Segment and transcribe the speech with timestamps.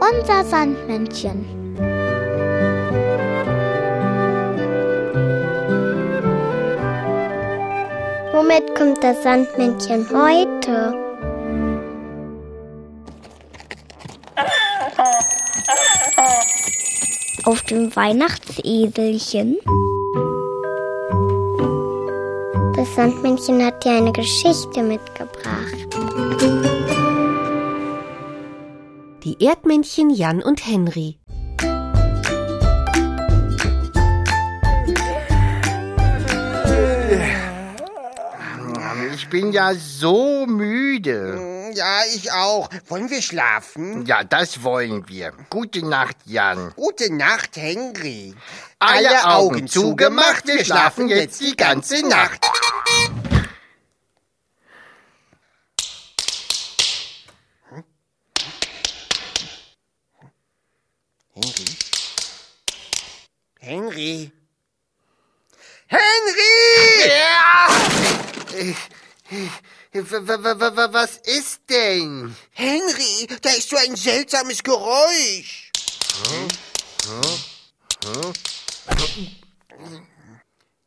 [0.00, 1.64] Unser Sandmännchen.
[8.32, 10.94] Womit kommt das Sandmännchen heute?
[17.44, 19.58] Auf dem Weihnachtseselchen.
[22.76, 25.73] Das Sandmännchen hat dir eine Geschichte mitgebracht.
[29.34, 31.18] Die Erdmännchen Jan und Henry.
[39.12, 41.72] Ich bin ja so müde.
[41.74, 42.68] Ja, ich auch.
[42.86, 44.06] Wollen wir schlafen?
[44.06, 45.32] Ja, das wollen wir.
[45.50, 46.72] Gute Nacht, Jan.
[46.76, 48.34] Gute Nacht, Henry.
[48.78, 52.38] Alle Augen zugemacht, wir schlafen jetzt die ganze Nacht.
[61.34, 61.64] Henry?
[63.60, 64.32] Henry?
[65.88, 66.54] Henry!
[69.92, 72.36] W- w- w- Was ist denn?
[72.52, 75.72] Henry, da ist so ein seltsames Geräusch.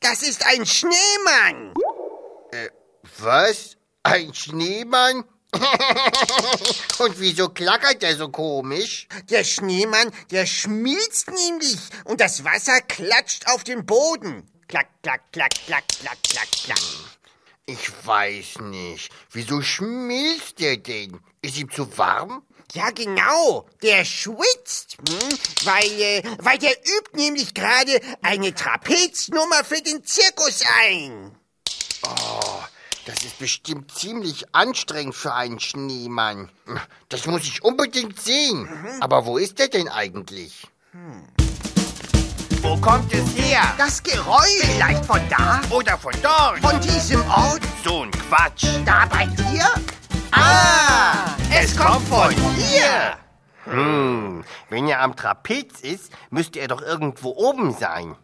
[0.00, 1.74] Das ist ein Schneemann.
[3.18, 3.76] Was?
[4.02, 5.24] Ein Schneemann?
[6.98, 9.06] Und wieso klackert der so komisch?
[9.30, 14.50] Der Schneemann, der schmilzt nämlich und das Wasser klatscht auf den Boden.
[14.68, 16.78] Klack, klack, klack, klack, klack, klack, klack.
[17.66, 19.12] Ich weiß nicht.
[19.30, 21.20] Wieso schmilzt der denn?
[21.42, 22.42] Ist ihm zu warm?
[22.72, 23.66] Ja, genau.
[23.82, 25.38] Der schwitzt, hm?
[25.64, 31.36] weil, äh, weil der übt nämlich gerade eine Trapeznummer für den Zirkus ein.
[33.06, 36.50] Das ist bestimmt ziemlich anstrengend für einen Schneemann.
[37.08, 38.68] Das muss ich unbedingt sehen.
[39.00, 40.68] Aber wo ist der denn eigentlich?
[42.60, 43.62] Wo kommt es her?
[43.76, 46.60] Das Geräusch vielleicht von da, Oder von dort?
[46.60, 48.66] von diesem Ort, So ein Quatsch.
[48.84, 49.64] da bei dir?
[50.30, 53.16] Ah, es kommt von hier.
[53.64, 58.14] Hm, wenn er am Trapez ist, müsste er doch irgendwo oben sein.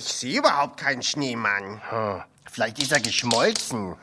[0.00, 1.78] Ich sehe überhaupt keinen Schneemann.
[1.90, 3.94] Hm, vielleicht ist er geschmolzen.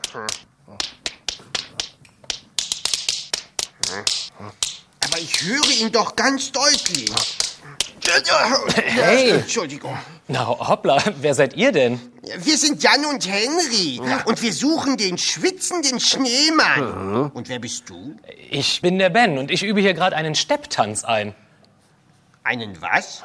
[5.00, 7.10] Aber ich höre ihn doch ganz deutlich.
[8.76, 9.30] Hey.
[9.32, 9.98] Entschuldigung.
[10.28, 12.00] Na, hoppla, wer seid ihr denn?
[12.38, 17.32] Wir sind Jan und Henry und wir suchen den schwitzenden Schneemann.
[17.32, 18.14] Und wer bist du?
[18.50, 21.34] Ich bin der Ben und ich übe hier gerade einen Stepptanz ein.
[22.44, 23.24] Einen was?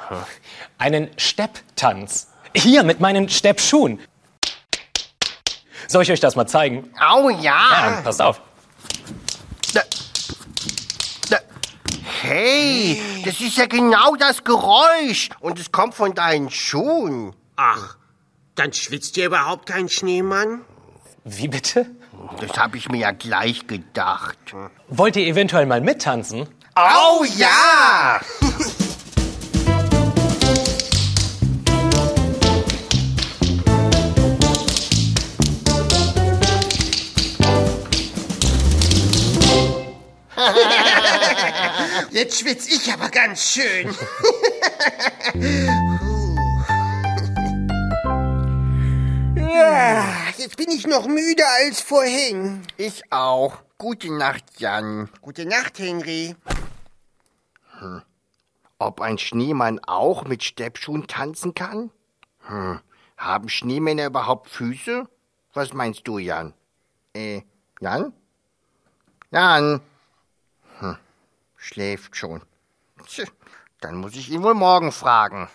[0.80, 2.30] Einen Stepptanz.
[2.56, 4.00] Hier mit meinen Steppschuhen.
[5.88, 6.90] Soll ich euch das mal zeigen?
[7.00, 7.40] Au ja.
[7.42, 8.42] Ja, passt auf.
[9.74, 9.82] Da-
[11.30, 11.40] da-
[12.22, 15.30] Hey, das ist ja genau das Geräusch.
[15.40, 17.36] Und es kommt von deinen Schuhen.
[17.58, 17.98] Ach,
[18.56, 20.62] dann schwitzt dir überhaupt kein Schneemann?
[21.26, 21.88] Wie bitte?
[22.40, 24.38] Das habe ich mir ja gleich gedacht.
[24.88, 26.48] Wollt ihr eventuell mal mittanzen?
[26.76, 28.22] Au ja!
[42.34, 43.94] Jetzt schwitz ich aber ganz schön.
[49.36, 50.04] ja,
[50.36, 52.64] jetzt bin ich noch müder als vorhin.
[52.78, 53.60] Ich auch.
[53.78, 55.12] Gute Nacht, Jan.
[55.22, 56.36] Gute Nacht, Henry.
[58.80, 61.92] Ob ein Schneemann auch mit Steppschuhen tanzen kann?
[62.48, 62.80] Hm.
[63.16, 65.08] Haben Schneemänner überhaupt Füße?
[65.54, 66.56] Was meinst du, Jan?
[67.14, 67.44] Äh,
[67.80, 68.12] Jan?
[69.30, 69.82] Jan?
[71.64, 72.42] Schläft schon.
[73.08, 73.24] Tch,
[73.80, 75.48] dann muss ich ihn wohl morgen fragen.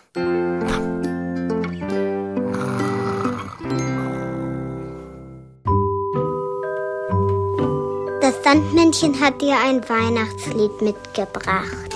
[8.21, 11.95] Das Sandmännchen hat dir ein Weihnachtslied mitgebracht.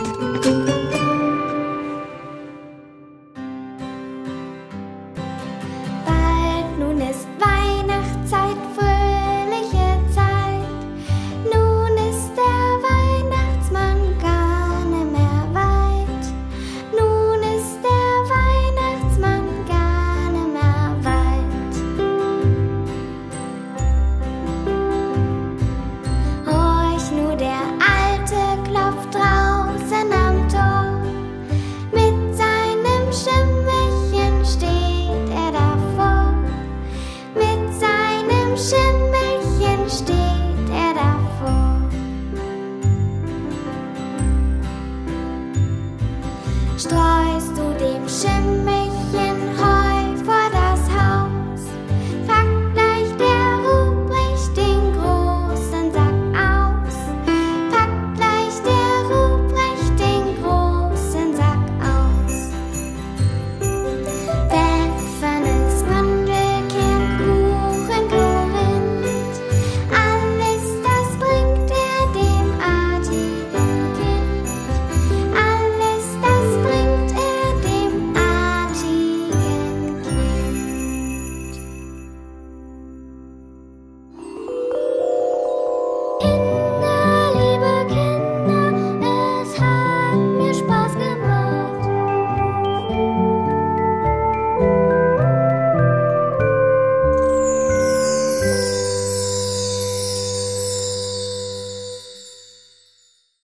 [46.77, 49.72] streust du dem Schimmelchen Heu.